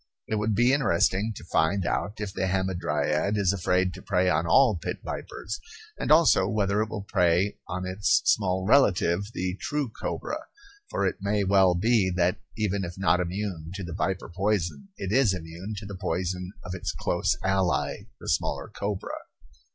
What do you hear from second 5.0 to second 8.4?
vipers, and also whether it will prey on its